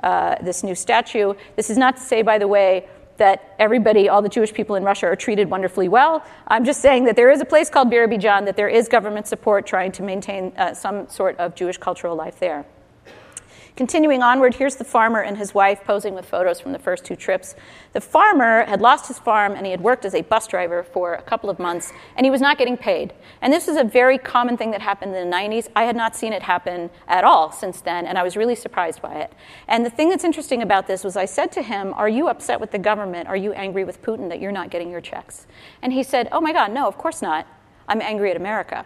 uh, 0.02 0.36
this 0.40 0.62
new 0.62 0.74
statue. 0.74 1.34
This 1.56 1.68
is 1.68 1.76
not 1.76 1.96
to 1.96 2.02
say, 2.02 2.22
by 2.22 2.38
the 2.38 2.48
way, 2.48 2.88
that 3.18 3.54
everybody, 3.58 4.08
all 4.08 4.22
the 4.22 4.30
Jewish 4.30 4.54
people 4.54 4.76
in 4.76 4.84
Russia, 4.84 5.06
are 5.06 5.16
treated 5.16 5.50
wonderfully 5.50 5.88
well. 5.88 6.24
I'm 6.46 6.64
just 6.64 6.80
saying 6.80 7.04
that 7.04 7.16
there 7.16 7.30
is 7.30 7.40
a 7.42 7.44
place 7.44 7.68
called 7.68 7.90
Birobidzhan, 7.90 8.46
that 8.46 8.56
there 8.56 8.68
is 8.68 8.88
government 8.88 9.26
support 9.26 9.66
trying 9.66 9.92
to 9.92 10.02
maintain 10.02 10.52
uh, 10.56 10.72
some 10.72 11.06
sort 11.10 11.36
of 11.38 11.54
Jewish 11.54 11.76
cultural 11.76 12.16
life 12.16 12.38
there. 12.38 12.64
Continuing 13.76 14.22
onward, 14.22 14.54
here's 14.54 14.76
the 14.76 14.84
farmer 14.84 15.20
and 15.20 15.38
his 15.38 15.54
wife 15.54 15.84
posing 15.84 16.14
with 16.14 16.26
photos 16.26 16.60
from 16.60 16.72
the 16.72 16.78
first 16.78 17.04
two 17.04 17.16
trips. 17.16 17.54
The 17.92 18.00
farmer 18.00 18.64
had 18.66 18.80
lost 18.80 19.08
his 19.08 19.18
farm 19.18 19.54
and 19.54 19.64
he 19.64 19.70
had 19.70 19.80
worked 19.80 20.04
as 20.04 20.14
a 20.14 20.22
bus 20.22 20.46
driver 20.46 20.82
for 20.82 21.14
a 21.14 21.22
couple 21.22 21.48
of 21.48 21.58
months 21.58 21.92
and 22.16 22.26
he 22.26 22.30
was 22.30 22.40
not 22.40 22.58
getting 22.58 22.76
paid. 22.76 23.14
And 23.40 23.52
this 23.52 23.68
is 23.68 23.76
a 23.76 23.84
very 23.84 24.18
common 24.18 24.56
thing 24.56 24.70
that 24.72 24.82
happened 24.82 25.14
in 25.14 25.30
the 25.30 25.36
90s. 25.36 25.68
I 25.74 25.84
had 25.84 25.96
not 25.96 26.16
seen 26.16 26.32
it 26.32 26.42
happen 26.42 26.90
at 27.08 27.24
all 27.24 27.52
since 27.52 27.80
then 27.80 28.06
and 28.06 28.18
I 28.18 28.22
was 28.22 28.36
really 28.36 28.54
surprised 28.54 29.00
by 29.00 29.14
it. 29.14 29.32
And 29.68 29.84
the 29.84 29.90
thing 29.90 30.08
that's 30.08 30.24
interesting 30.24 30.62
about 30.62 30.86
this 30.86 31.04
was 31.04 31.16
I 31.16 31.24
said 31.24 31.52
to 31.52 31.62
him, 31.62 31.94
Are 31.94 32.08
you 32.08 32.28
upset 32.28 32.60
with 32.60 32.72
the 32.72 32.78
government? 32.78 33.28
Are 33.28 33.36
you 33.36 33.52
angry 33.52 33.84
with 33.84 34.02
Putin 34.02 34.28
that 34.28 34.40
you're 34.40 34.52
not 34.52 34.70
getting 34.70 34.90
your 34.90 35.00
checks? 35.00 35.46
And 35.80 35.92
he 35.92 36.02
said, 36.02 36.28
Oh 36.32 36.40
my 36.40 36.52
God, 36.52 36.72
no, 36.72 36.86
of 36.86 36.98
course 36.98 37.22
not. 37.22 37.46
I'm 37.88 38.02
angry 38.02 38.30
at 38.30 38.36
America. 38.36 38.84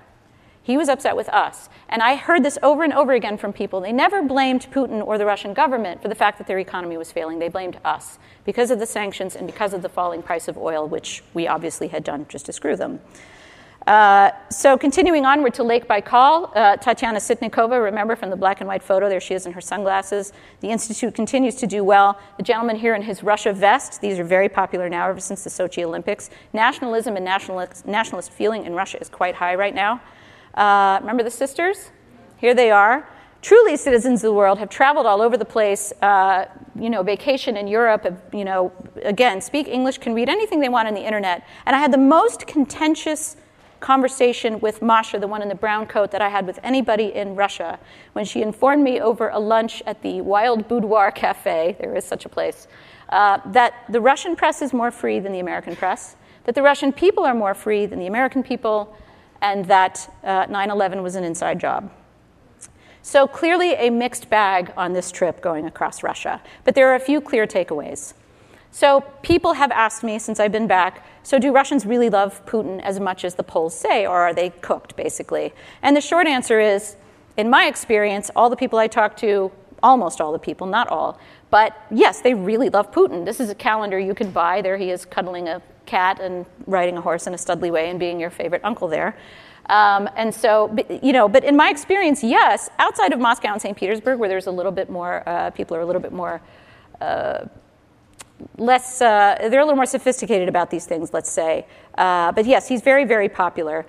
He 0.65 0.79
was 0.79 0.89
upset 0.89 1.15
with 1.15 1.29
us. 1.29 1.69
And 1.91 2.01
I 2.01 2.17
heard 2.17 2.43
this 2.43 2.59
over 2.63 2.83
and 2.83 2.93
over 2.95 3.13
again 3.13 3.37
from 3.37 3.53
people. 3.53 3.83
They 3.83 3.93
never 3.93 4.23
blamed 4.23 4.67
Putin 4.73 5.07
or 5.07 5.19
the 5.19 5.27
Russian 5.27 5.53
government 5.53 6.01
for 6.01 6.09
the 6.09 6.15
fact 6.15 6.39
that 6.39 6.47
their 6.47 6.59
economy 6.59 6.97
was 6.97 7.13
failing. 7.13 7.39
They 7.39 7.51
blamed 7.51 7.79
us 7.85 8.19
because 8.47 8.71
of 8.71 8.79
the 8.79 8.87
sanctions 8.87 9.37
and 9.37 9.47
because 9.47 9.75
of 9.75 9.83
the 9.83 9.91
falling 9.91 10.23
price 10.23 10.49
of 10.49 10.57
oil, 10.57 10.89
which 10.89 11.23
we 11.35 11.47
obviously 11.47 11.89
had 11.89 12.03
done 12.03 12.25
just 12.31 12.47
to 12.47 12.53
screw 12.55 12.77
them. 12.77 13.01
Uh, 13.87 14.31
so 14.49 14.79
continuing 14.79 15.27
onward 15.27 15.53
to 15.53 15.63
Lake 15.63 15.87
Baikal, 15.87 16.51
uh, 16.57 16.79
Tatiana 16.79 17.19
Sitnikova, 17.19 17.85
remember 17.85 18.17
from 18.17 18.31
the 18.31 18.37
black 18.37 18.63
and 18.63 18.67
white 18.67 18.83
photo, 18.83 19.11
there 19.11 19.21
she 19.21 19.35
is 19.35 19.45
in 19.45 19.53
her 19.53 19.61
sunglasses. 19.61 20.33
The 20.61 20.71
Institute 20.71 21.15
continues 21.15 21.57
to 21.57 21.67
do 21.67 21.85
well. 21.85 22.19
The 22.39 22.43
gentleman 22.43 22.77
here 22.77 22.95
in 22.95 23.03
his 23.03 23.23
Russia 23.23 23.53
vest, 23.53 24.01
these 24.01 24.19
are 24.19 24.25
very 24.25 24.49
popular 24.49 24.89
now 24.89 25.11
ever 25.11 25.21
since 25.21 25.45
the 25.45 25.51
Sochi 25.51 25.85
Olympics. 25.85 26.31
Nationalism 26.55 27.17
and 27.17 27.25
nationalist, 27.27 27.87
nationalist 27.87 28.31
feeling 28.31 28.65
in 28.65 28.73
Russia 28.73 28.99
is 29.03 29.11
quite 29.11 29.35
high 29.35 29.55
right 29.55 29.75
now. 29.75 30.01
Uh, 30.55 30.99
remember 31.01 31.23
the 31.23 31.31
sisters? 31.31 31.91
Here 32.37 32.55
they 32.55 32.71
are. 32.71 33.09
Truly, 33.43 33.77
citizens 33.77 34.25
of 34.25 34.29
the 34.29 34.33
world 34.33 34.59
have 34.59 34.71
traveled 34.71 35.05
all 35.05 35.21
over 35.21 35.37
the 35.37 35.45
place, 35.45 35.93
uh, 36.01 36.47
you 36.75 36.89
know, 36.89 37.03
vacation 37.03 37.59
in 37.59 37.67
Europe, 37.67 38.07
you 38.33 38.45
know, 38.45 38.73
again, 39.03 39.41
speak 39.43 39.69
English, 39.69 39.99
can 39.99 40.15
read 40.15 40.31
anything 40.31 40.61
they 40.61 40.71
want 40.71 40.89
on 40.89 40.95
the 40.95 41.05
internet. 41.05 41.47
And 41.67 41.77
I 41.77 41.79
had 41.79 41.93
the 41.93 41.99
most 41.99 42.47
contentious 42.47 43.37
conversation 43.81 44.59
with 44.61 44.81
Masha, 44.81 45.19
the 45.19 45.27
one 45.27 45.43
in 45.43 45.49
the 45.49 45.55
brown 45.55 45.87
coat, 45.87 46.11
that 46.13 46.23
I 46.23 46.31
had 46.31 46.47
with 46.47 46.59
anybody 46.63 47.13
in 47.13 47.37
Russia 47.37 47.79
when 48.15 48.25
she 48.25 48.41
informed 48.41 48.83
me 48.83 48.99
over 48.99 49.29
a 49.29 49.39
lunch 49.39 49.83
at 49.87 50.01
the 50.01 50.23
Wild 50.23 50.67
Boudoir 50.67 51.11
Cafe, 51.11 51.77
there 51.79 51.95
is 51.95 52.03
such 52.03 52.25
a 52.25 52.31
place, 52.31 52.67
uh, 53.11 53.41
that 53.53 53.75
the 53.91 54.01
Russian 54.01 54.37
press 54.37 54.63
is 54.63 54.73
more 54.73 54.91
free 54.91 55.21
than 55.21 55.33
the 55.33 55.41
American 55.41 55.77
press, 55.77 56.17
that 56.45 56.55
the 56.55 56.63
Russian 56.63 56.95
people 56.95 57.27
are 57.27 57.35
more 57.35 57.53
free 57.53 57.85
than 57.85 57.99
the 57.99 58.07
American 58.07 58.43
people, 58.43 58.97
and 59.45 59.67
that 59.67 60.13
uh, 60.25 60.47
9 60.49 60.71
uh, 60.71 60.75
11 60.75 61.03
was 61.03 61.15
an 61.15 61.23
inside 61.23 61.61
job. 61.61 61.93
So, 63.03 63.29
clearly, 63.29 63.75
a 63.75 63.91
mixed 63.91 64.31
bag 64.31 64.73
on 64.77 64.95
this 64.95 65.13
trip 65.13 65.43
going 65.43 65.67
across 65.67 66.03
Russia. 66.03 66.41
But 66.65 66.75
there 66.75 66.91
are 66.91 66.95
a 66.95 67.01
few 67.01 67.21
clear 67.21 67.47
takeaways. 67.47 68.15
So, 68.73 69.03
people 69.23 69.53
have 69.53 69.71
asked 69.71 70.03
me 70.03 70.19
since 70.19 70.41
I've 70.41 70.53
been 70.53 70.67
back 70.67 71.05
so, 71.25 71.39
do 71.39 71.53
Russians 71.53 71.87
really 71.87 72.11
love 72.11 72.45
Putin 72.45 72.83
as 72.83 73.01
much 73.01 73.25
as 73.25 73.35
the 73.35 73.43
polls 73.43 73.75
say, 73.75 74.07
or 74.07 74.21
are 74.21 74.35
they 74.35 74.51
cooked, 74.51 74.95
basically? 74.95 75.55
And 75.81 75.97
the 75.97 76.03
short 76.03 76.27
answer 76.27 76.61
is, 76.61 76.97
in 77.39 77.49
my 77.49 77.65
experience, 77.65 78.31
all 78.37 78.51
the 78.51 78.57
people 78.57 78.79
I 78.79 78.89
talk 78.89 79.17
to, 79.19 79.51
almost 79.83 80.21
all 80.21 80.33
the 80.33 80.39
people, 80.39 80.67
not 80.67 80.87
all, 80.89 81.19
but 81.49 81.75
yes, 81.91 82.21
they 82.21 82.35
really 82.35 82.69
love 82.69 82.93
Putin. 82.93 83.25
This 83.25 83.41
is 83.41 83.49
a 83.49 83.55
calendar 83.55 83.99
you 83.99 84.15
can 84.15 84.33
buy. 84.33 84.61
There 84.61 84.77
he 84.77 84.91
is 84.91 85.07
cuddling 85.07 85.49
a 85.49 85.63
cat 85.87 86.21
and 86.21 86.47
riding 86.67 86.97
a 86.97 87.01
horse 87.01 87.27
in 87.27 87.35
a 87.35 87.39
Studley 87.39 87.71
way 87.71 87.91
and 87.91 87.99
being 87.99 88.21
your 88.21 88.31
favorite 88.31 88.63
uncle 88.65 88.89
there. 88.89 89.17
Um, 89.67 90.11
and 90.17 90.35
so, 90.35 90.77
you 91.03 91.13
know, 91.13 91.29
but 91.29 91.45
in 91.45 91.57
my 91.57 91.71
experience, 91.71 92.23
yes, 92.23 92.69
outside 92.79 93.13
of 93.13 93.19
Moscow 93.19 93.53
and 93.53 93.63
St. 93.63 93.77
Petersburg, 93.77 94.19
where 94.19 94.29
there's 94.29 94.47
a 94.47 94.51
little 94.51 94.73
bit 94.73 94.91
more, 94.91 95.27
uh, 95.27 95.51
people 95.51 95.77
are 95.77 95.81
a 95.81 95.87
little 95.87 96.03
bit 96.03 96.13
more 96.13 96.43
uh, 97.01 97.47
less, 98.59 99.01
uh, 99.01 99.37
they're 99.41 99.61
a 99.61 99.65
little 99.65 99.77
more 99.77 99.87
sophisticated 99.87 100.49
about 100.49 100.71
these 100.71 100.85
things, 100.85 101.13
let's 101.13 101.31
say. 101.31 101.67
Uh, 101.97 102.33
but 102.33 102.45
yes, 102.45 102.69
he's 102.69 102.83
very, 102.83 103.05
very 103.05 103.29
popular. 103.29 103.87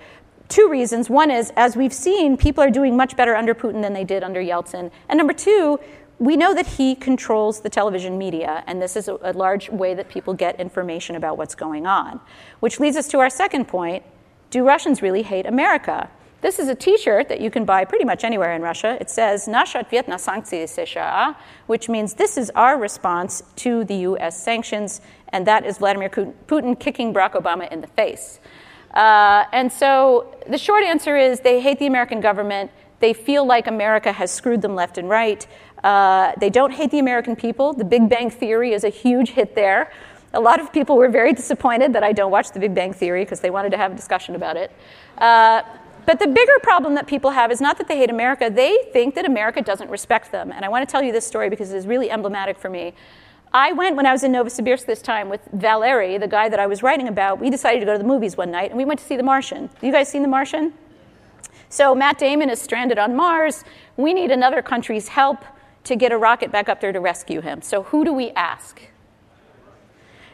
Two 0.48 0.68
reasons. 0.70 1.10
One 1.10 1.30
is, 1.30 1.52
as 1.56 1.76
we've 1.76 1.92
seen, 1.92 2.36
people 2.36 2.62
are 2.62 2.70
doing 2.70 2.96
much 2.96 3.16
better 3.16 3.34
under 3.34 3.54
Putin 3.54 3.82
than 3.82 3.92
they 3.92 4.04
did 4.04 4.22
under 4.22 4.40
Yeltsin. 4.40 4.90
And 5.08 5.18
number 5.18 5.32
two, 5.32 5.80
we 6.19 6.37
know 6.37 6.53
that 6.53 6.67
he 6.67 6.93
controls 6.95 7.61
the 7.61 7.69
television 7.69 8.17
media, 8.17 8.63
and 8.67 8.81
this 8.81 8.95
is 8.95 9.07
a, 9.07 9.17
a 9.23 9.33
large 9.33 9.69
way 9.69 9.95
that 9.95 10.07
people 10.07 10.33
get 10.33 10.59
information 10.59 11.15
about 11.15 11.37
what's 11.37 11.55
going 11.55 11.87
on. 11.87 12.19
Which 12.59 12.79
leads 12.79 12.95
us 12.95 13.07
to 13.09 13.19
our 13.19 13.29
second 13.29 13.67
point 13.67 14.03
do 14.51 14.65
Russians 14.65 15.01
really 15.01 15.23
hate 15.23 15.45
America? 15.45 16.09
This 16.41 16.59
is 16.59 16.67
a 16.67 16.75
T-shirt 16.75 17.29
that 17.29 17.39
you 17.39 17.49
can 17.49 17.65
buy 17.65 17.85
pretty 17.85 18.03
much 18.03 18.23
anywhere 18.23 18.53
in 18.53 18.61
Russia. 18.61 18.97
It 18.99 19.09
says 19.09 19.47
"Nash 19.47 19.75
ответ 19.75 20.07
на 20.07 20.17
санкции 20.17 20.65
США," 20.65 21.35
which 21.67 21.87
means 21.87 22.15
this 22.15 22.37
is 22.37 22.51
our 22.55 22.77
response 22.77 23.43
to 23.57 23.83
the 23.85 23.95
U.S. 24.09 24.43
sanctions, 24.43 25.01
and 25.29 25.45
that 25.47 25.65
is 25.65 25.77
Vladimir 25.77 26.09
Putin 26.09 26.79
kicking 26.79 27.13
Barack 27.13 27.33
Obama 27.33 27.71
in 27.71 27.81
the 27.81 27.87
face. 27.87 28.39
Uh, 28.93 29.45
and 29.53 29.71
so 29.71 30.35
the 30.47 30.57
short 30.57 30.83
answer 30.83 31.15
is 31.15 31.39
they 31.41 31.61
hate 31.61 31.79
the 31.79 31.85
American 31.85 32.21
government. 32.21 32.71
They 32.99 33.13
feel 33.13 33.45
like 33.45 33.67
America 33.67 34.11
has 34.11 34.31
screwed 34.31 34.61
them 34.61 34.75
left 34.75 34.97
and 34.97 35.09
right. 35.09 35.45
Uh, 35.84 36.32
they 36.38 36.50
don't 36.50 36.72
hate 36.72 36.90
the 36.90 36.98
American 36.98 37.36
people. 37.36 37.72
The 37.72 37.84
Big 37.84 38.08
Bang 38.08 38.30
Theory 38.30 38.72
is 38.72 38.84
a 38.84 38.88
huge 38.88 39.30
hit 39.30 39.54
there. 39.54 39.92
A 40.34 40.40
lot 40.40 40.60
of 40.60 40.72
people 40.72 40.96
were 40.96 41.08
very 41.08 41.32
disappointed 41.32 41.92
that 41.92 42.02
I 42.02 42.12
don't 42.12 42.30
watch 42.30 42.50
The 42.52 42.60
Big 42.60 42.74
Bang 42.74 42.92
Theory 42.92 43.24
because 43.24 43.40
they 43.40 43.50
wanted 43.50 43.70
to 43.70 43.76
have 43.76 43.92
a 43.92 43.94
discussion 43.94 44.34
about 44.34 44.56
it. 44.56 44.70
Uh, 45.18 45.62
but 46.06 46.20
the 46.20 46.26
bigger 46.28 46.58
problem 46.62 46.94
that 46.94 47.06
people 47.06 47.30
have 47.30 47.50
is 47.50 47.60
not 47.60 47.78
that 47.78 47.88
they 47.88 47.98
hate 47.98 48.10
America, 48.10 48.48
they 48.48 48.78
think 48.92 49.16
that 49.16 49.24
America 49.24 49.60
doesn't 49.60 49.90
respect 49.90 50.30
them. 50.30 50.52
And 50.52 50.64
I 50.64 50.68
want 50.68 50.88
to 50.88 50.90
tell 50.90 51.02
you 51.02 51.10
this 51.10 51.26
story 51.26 51.50
because 51.50 51.72
it 51.72 51.76
is 51.76 51.86
really 51.86 52.10
emblematic 52.10 52.58
for 52.58 52.70
me. 52.70 52.94
I 53.52 53.72
went 53.72 53.96
when 53.96 54.06
I 54.06 54.12
was 54.12 54.22
in 54.22 54.32
Novosibirsk 54.32 54.86
this 54.86 55.02
time 55.02 55.28
with 55.28 55.40
Valery, 55.52 56.18
the 56.18 56.28
guy 56.28 56.48
that 56.48 56.60
I 56.60 56.66
was 56.66 56.82
writing 56.82 57.08
about. 57.08 57.40
We 57.40 57.50
decided 57.50 57.80
to 57.80 57.86
go 57.86 57.92
to 57.92 57.98
the 57.98 58.04
movies 58.04 58.36
one 58.36 58.50
night 58.50 58.70
and 58.70 58.78
we 58.78 58.84
went 58.84 59.00
to 59.00 59.06
see 59.06 59.16
The 59.16 59.22
Martian. 59.22 59.70
You 59.82 59.90
guys 59.90 60.08
seen 60.08 60.22
The 60.22 60.28
Martian? 60.28 60.74
So 61.68 61.94
Matt 61.94 62.18
Damon 62.18 62.50
is 62.50 62.60
stranded 62.60 62.98
on 62.98 63.16
Mars. 63.16 63.64
We 63.96 64.14
need 64.14 64.30
another 64.30 64.62
country's 64.62 65.08
help 65.08 65.44
to 65.86 65.96
get 65.96 66.12
a 66.12 66.18
rocket 66.18 66.52
back 66.52 66.68
up 66.68 66.80
there 66.80 66.92
to 66.92 67.00
rescue 67.00 67.40
him. 67.40 67.62
So 67.62 67.84
who 67.84 68.04
do 68.04 68.12
we 68.12 68.30
ask? 68.30 68.80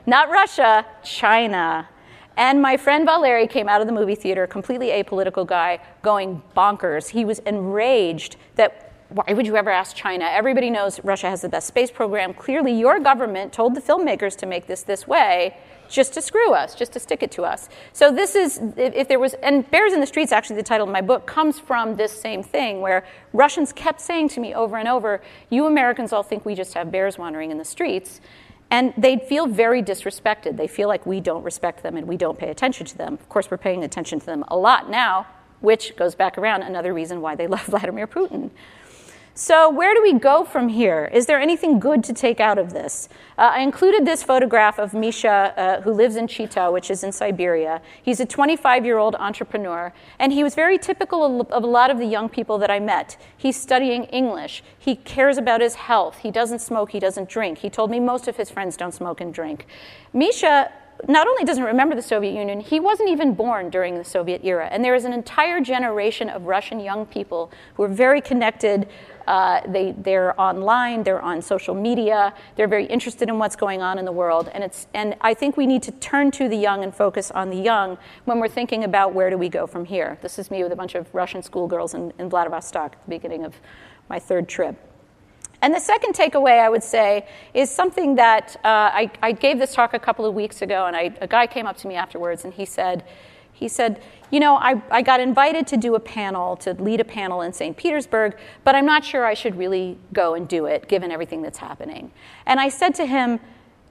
Not 0.06 0.30
Russia, 0.30 0.84
China. 1.04 1.88
And 2.36 2.62
my 2.62 2.76
friend 2.76 3.04
Valery 3.04 3.46
came 3.46 3.68
out 3.68 3.80
of 3.80 3.86
the 3.86 3.92
movie 3.92 4.14
theater, 4.14 4.46
completely 4.46 4.88
apolitical 4.88 5.46
guy, 5.46 5.78
going 6.02 6.42
bonkers. 6.56 7.10
He 7.10 7.24
was 7.24 7.38
enraged 7.40 8.36
that 8.56 8.88
why 9.10 9.34
would 9.34 9.46
you 9.46 9.56
ever 9.56 9.68
ask 9.68 9.94
China? 9.94 10.24
Everybody 10.24 10.70
knows 10.70 10.98
Russia 11.04 11.28
has 11.28 11.42
the 11.42 11.48
best 11.50 11.66
space 11.66 11.90
program. 11.90 12.32
Clearly, 12.32 12.72
your 12.72 12.98
government 12.98 13.52
told 13.52 13.74
the 13.74 13.80
filmmakers 13.80 14.34
to 14.38 14.46
make 14.46 14.66
this 14.66 14.82
this 14.82 15.06
way 15.06 15.54
just 15.92 16.14
to 16.14 16.22
screw 16.22 16.52
us, 16.52 16.74
just 16.74 16.92
to 16.94 17.00
stick 17.00 17.22
it 17.22 17.30
to 17.32 17.42
us. 17.42 17.68
So, 17.92 18.10
this 18.10 18.34
is, 18.34 18.60
if 18.76 19.08
there 19.08 19.18
was, 19.18 19.34
and 19.34 19.70
Bears 19.70 19.92
in 19.92 20.00
the 20.00 20.06
Streets, 20.06 20.32
actually, 20.32 20.56
the 20.56 20.62
title 20.62 20.86
of 20.86 20.92
my 20.92 21.02
book, 21.02 21.26
comes 21.26 21.58
from 21.60 21.96
this 21.96 22.18
same 22.18 22.42
thing 22.42 22.80
where 22.80 23.04
Russians 23.32 23.72
kept 23.72 24.00
saying 24.00 24.30
to 24.30 24.40
me 24.40 24.54
over 24.54 24.78
and 24.78 24.88
over, 24.88 25.20
You 25.50 25.66
Americans 25.66 26.12
all 26.12 26.22
think 26.22 26.44
we 26.44 26.54
just 26.54 26.74
have 26.74 26.90
bears 26.90 27.18
wandering 27.18 27.50
in 27.50 27.58
the 27.58 27.64
streets. 27.64 28.20
And 28.70 28.94
they 28.96 29.18
feel 29.18 29.46
very 29.46 29.82
disrespected. 29.82 30.56
They 30.56 30.66
feel 30.66 30.88
like 30.88 31.04
we 31.04 31.20
don't 31.20 31.42
respect 31.42 31.82
them 31.82 31.98
and 31.98 32.08
we 32.08 32.16
don't 32.16 32.38
pay 32.38 32.48
attention 32.48 32.86
to 32.86 32.96
them. 32.96 33.14
Of 33.14 33.28
course, 33.28 33.50
we're 33.50 33.58
paying 33.58 33.84
attention 33.84 34.18
to 34.20 34.24
them 34.24 34.44
a 34.48 34.56
lot 34.56 34.88
now, 34.88 35.26
which 35.60 35.94
goes 35.94 36.14
back 36.14 36.38
around 36.38 36.62
another 36.62 36.94
reason 36.94 37.20
why 37.20 37.34
they 37.34 37.46
love 37.54 37.64
Vladimir 37.64 38.06
Putin. 38.06 38.50
So, 39.34 39.70
where 39.70 39.94
do 39.94 40.02
we 40.02 40.18
go 40.18 40.44
from 40.44 40.68
here? 40.68 41.08
Is 41.10 41.24
there 41.24 41.40
anything 41.40 41.80
good 41.80 42.04
to 42.04 42.12
take 42.12 42.38
out 42.38 42.58
of 42.58 42.74
this? 42.74 43.08
Uh, 43.38 43.52
I 43.54 43.60
included 43.60 44.04
this 44.04 44.22
photograph 44.22 44.78
of 44.78 44.92
Misha, 44.92 45.54
uh, 45.56 45.80
who 45.80 45.90
lives 45.90 46.16
in 46.16 46.28
Chita, 46.28 46.70
which 46.70 46.90
is 46.90 47.02
in 47.02 47.12
Siberia. 47.12 47.80
He's 48.02 48.20
a 48.20 48.26
25 48.26 48.84
year 48.84 48.98
old 48.98 49.14
entrepreneur, 49.14 49.94
and 50.18 50.34
he 50.34 50.44
was 50.44 50.54
very 50.54 50.76
typical 50.76 51.40
of 51.50 51.64
a 51.64 51.66
lot 51.66 51.90
of 51.90 51.96
the 51.96 52.04
young 52.04 52.28
people 52.28 52.58
that 52.58 52.70
I 52.70 52.78
met. 52.78 53.16
He's 53.34 53.58
studying 53.58 54.04
English, 54.04 54.62
he 54.78 54.96
cares 54.96 55.38
about 55.38 55.62
his 55.62 55.76
health, 55.76 56.18
he 56.18 56.30
doesn't 56.30 56.58
smoke, 56.58 56.90
he 56.90 57.00
doesn't 57.00 57.30
drink. 57.30 57.56
He 57.56 57.70
told 57.70 57.90
me 57.90 58.00
most 58.00 58.28
of 58.28 58.36
his 58.36 58.50
friends 58.50 58.76
don't 58.76 58.92
smoke 58.92 59.22
and 59.22 59.32
drink. 59.32 59.66
Misha 60.12 60.70
not 61.08 61.26
only 61.26 61.44
doesn't 61.44 61.64
remember 61.64 61.94
the 61.94 62.02
Soviet 62.02 62.32
Union, 62.32 62.60
he 62.60 62.78
wasn't 62.78 63.08
even 63.08 63.34
born 63.34 63.70
during 63.70 63.96
the 63.96 64.04
Soviet 64.04 64.42
era. 64.44 64.68
And 64.70 64.84
there 64.84 64.94
is 64.94 65.04
an 65.04 65.12
entire 65.12 65.60
generation 65.60 66.28
of 66.28 66.44
Russian 66.46 66.78
young 66.78 67.06
people 67.06 67.50
who 67.74 67.82
are 67.82 67.88
very 67.88 68.20
connected 68.20 68.88
uh, 69.26 69.60
they, 69.66 69.92
they're 69.98 70.38
online, 70.40 71.02
they're 71.02 71.22
on 71.22 71.42
social 71.42 71.74
media, 71.74 72.34
they're 72.56 72.68
very 72.68 72.86
interested 72.86 73.28
in 73.28 73.38
what's 73.38 73.56
going 73.56 73.82
on 73.82 73.98
in 73.98 74.04
the 74.04 74.12
world. 74.12 74.50
And, 74.52 74.64
it's, 74.64 74.86
and 74.94 75.16
I 75.20 75.34
think 75.34 75.56
we 75.56 75.66
need 75.66 75.82
to 75.84 75.92
turn 75.92 76.30
to 76.32 76.48
the 76.48 76.56
young 76.56 76.82
and 76.84 76.94
focus 76.94 77.30
on 77.30 77.50
the 77.50 77.56
young 77.56 77.98
when 78.24 78.40
we're 78.40 78.48
thinking 78.48 78.84
about 78.84 79.14
where 79.14 79.30
do 79.30 79.38
we 79.38 79.48
go 79.48 79.66
from 79.66 79.84
here. 79.84 80.18
This 80.22 80.38
is 80.38 80.50
me 80.50 80.62
with 80.62 80.72
a 80.72 80.76
bunch 80.76 80.94
of 80.94 81.12
Russian 81.14 81.42
schoolgirls 81.42 81.94
in, 81.94 82.12
in 82.18 82.28
Vladivostok 82.28 82.94
at 82.94 83.04
the 83.04 83.10
beginning 83.10 83.44
of 83.44 83.54
my 84.08 84.18
third 84.18 84.48
trip. 84.48 84.76
And 85.62 85.72
the 85.72 85.80
second 85.80 86.14
takeaway 86.14 86.58
I 86.58 86.68
would 86.68 86.82
say 86.82 87.26
is 87.54 87.70
something 87.70 88.16
that 88.16 88.56
uh, 88.64 88.68
I, 88.68 89.10
I, 89.22 89.30
gave 89.30 89.60
this 89.60 89.72
talk 89.72 89.94
a 89.94 89.98
couple 89.98 90.26
of 90.26 90.34
weeks 90.34 90.60
ago, 90.60 90.86
and 90.86 90.96
I, 90.96 91.14
a 91.20 91.28
guy 91.28 91.46
came 91.46 91.66
up 91.66 91.76
to 91.78 91.88
me 91.88 91.94
afterwards 91.94 92.44
and 92.44 92.52
he 92.52 92.64
said, 92.64 93.04
he 93.52 93.68
said, 93.68 94.02
You 94.30 94.40
know, 94.40 94.56
I, 94.56 94.82
I 94.90 95.02
got 95.02 95.20
invited 95.20 95.66
to 95.68 95.76
do 95.76 95.94
a 95.94 96.00
panel, 96.00 96.56
to 96.56 96.72
lead 96.74 97.00
a 97.00 97.04
panel 97.04 97.42
in 97.42 97.52
St. 97.52 97.76
Petersburg, 97.76 98.36
but 98.64 98.74
I'm 98.74 98.86
not 98.86 99.04
sure 99.04 99.24
I 99.24 99.34
should 99.34 99.56
really 99.56 99.98
go 100.12 100.34
and 100.34 100.48
do 100.48 100.66
it 100.66 100.88
given 100.88 101.10
everything 101.10 101.42
that's 101.42 101.58
happening. 101.58 102.10
And 102.46 102.58
I 102.58 102.68
said 102.68 102.94
to 102.96 103.06
him, 103.06 103.40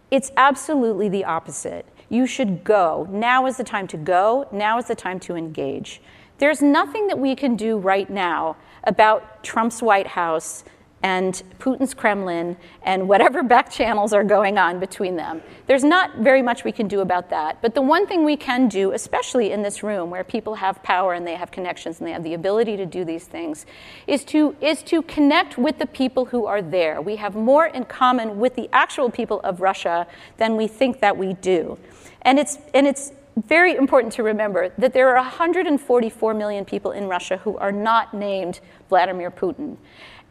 It's 0.09 0.31
absolutely 0.37 1.09
the 1.09 1.25
opposite. 1.25 1.85
You 2.09 2.25
should 2.27 2.63
go. 2.63 3.07
Now 3.09 3.45
is 3.45 3.57
the 3.57 3.63
time 3.63 3.87
to 3.87 3.97
go. 3.97 4.47
Now 4.51 4.77
is 4.77 4.85
the 4.85 4.95
time 4.95 5.19
to 5.21 5.35
engage. 5.35 6.01
There's 6.39 6.61
nothing 6.61 7.07
that 7.07 7.19
we 7.19 7.35
can 7.35 7.55
do 7.55 7.77
right 7.77 8.09
now 8.09 8.57
about 8.83 9.43
Trump's 9.43 9.81
White 9.81 10.07
House 10.07 10.63
and 11.03 11.41
Putin's 11.59 11.93
Kremlin 11.93 12.57
and 12.83 13.07
whatever 13.07 13.43
back 13.51 13.71
channels 13.71 14.13
are 14.13 14.23
going 14.23 14.57
on 14.57 14.79
between 14.79 15.15
them. 15.15 15.41
There's 15.67 15.83
not 15.83 16.17
very 16.17 16.41
much 16.41 16.63
we 16.63 16.71
can 16.71 16.87
do 16.87 17.01
about 17.01 17.29
that. 17.29 17.61
But 17.61 17.75
the 17.75 17.81
one 17.81 18.07
thing 18.07 18.23
we 18.23 18.37
can 18.37 18.67
do, 18.67 18.91
especially 18.91 19.51
in 19.51 19.63
this 19.63 19.83
room 19.83 20.09
where 20.09 20.23
people 20.23 20.55
have 20.55 20.81
power 20.83 21.13
and 21.13 21.25
they 21.25 21.35
have 21.35 21.51
connections 21.51 21.99
and 21.99 22.07
they 22.07 22.11
have 22.11 22.23
the 22.23 22.33
ability 22.33 22.77
to 22.77 22.85
do 22.85 23.03
these 23.03 23.25
things, 23.25 23.65
is 24.07 24.23
to, 24.25 24.55
is 24.61 24.83
to 24.83 25.01
connect 25.03 25.57
with 25.57 25.79
the 25.79 25.87
people 25.87 26.25
who 26.25 26.45
are 26.45 26.61
there. 26.61 27.01
We 27.01 27.15
have 27.17 27.35
more 27.35 27.65
in 27.65 27.85
common 27.85 28.39
with 28.39 28.55
the 28.55 28.69
actual 28.73 29.09
people 29.09 29.39
of 29.41 29.61
Russia 29.61 30.07
than 30.37 30.55
we 30.55 30.67
think 30.67 30.99
that 30.99 31.17
we 31.17 31.33
do. 31.33 31.77
And 32.21 32.37
it's, 32.37 32.57
and 32.73 32.85
it's 32.85 33.11
very 33.37 33.75
important 33.75 34.13
to 34.13 34.23
remember 34.23 34.73
that 34.77 34.93
there 34.93 35.09
are 35.09 35.15
144 35.15 36.33
million 36.33 36.65
people 36.65 36.91
in 36.91 37.07
Russia 37.07 37.37
who 37.37 37.57
are 37.57 37.71
not 37.71 38.13
named 38.13 38.59
Vladimir 38.89 39.31
Putin. 39.31 39.77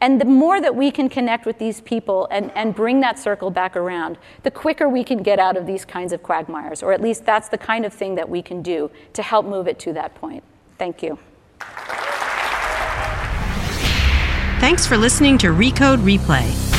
And 0.01 0.21
the 0.21 0.25
more 0.25 0.61
that 0.61 0.75
we 0.75 0.91
can 0.91 1.09
connect 1.09 1.45
with 1.45 1.59
these 1.59 1.81
people 1.81 2.27
and, 2.31 2.51
and 2.55 2.75
bring 2.75 3.01
that 3.01 3.19
circle 3.19 3.51
back 3.51 3.77
around, 3.77 4.17
the 4.43 4.51
quicker 4.51 4.89
we 4.89 5.05
can 5.05 5.23
get 5.23 5.39
out 5.39 5.57
of 5.57 5.67
these 5.67 5.85
kinds 5.85 6.13
of 6.13 6.23
quagmires, 6.23 6.83
or 6.83 6.93
at 6.93 7.03
least 7.03 7.27
that's 7.27 7.49
the 7.49 7.59
kind 7.59 7.85
of 7.85 7.93
thing 7.93 8.15
that 8.15 8.29
we 8.29 8.41
can 8.41 8.63
do 8.63 8.91
to 9.13 9.23
help 9.23 9.45
move 9.45 9.69
it 9.69 9.79
to 9.81 9.93
that 9.93 10.15
point. 10.15 10.43
Thank 10.79 11.03
you. 11.03 11.19
Thanks 14.61 14.87
for 14.87 14.97
listening 14.97 15.39
to 15.39 15.49
Recode 15.49 15.99
Replay. 15.99 16.70